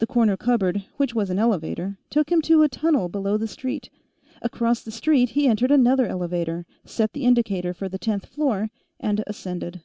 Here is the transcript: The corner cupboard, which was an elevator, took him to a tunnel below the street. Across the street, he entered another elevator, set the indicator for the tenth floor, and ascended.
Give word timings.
The 0.00 0.06
corner 0.08 0.36
cupboard, 0.36 0.84
which 0.96 1.14
was 1.14 1.30
an 1.30 1.38
elevator, 1.38 1.96
took 2.10 2.32
him 2.32 2.42
to 2.42 2.64
a 2.64 2.68
tunnel 2.68 3.08
below 3.08 3.36
the 3.36 3.46
street. 3.46 3.88
Across 4.42 4.82
the 4.82 4.90
street, 4.90 5.28
he 5.30 5.46
entered 5.46 5.70
another 5.70 6.06
elevator, 6.08 6.66
set 6.84 7.12
the 7.12 7.24
indicator 7.24 7.72
for 7.72 7.88
the 7.88 7.96
tenth 7.96 8.26
floor, 8.26 8.70
and 8.98 9.22
ascended. 9.28 9.82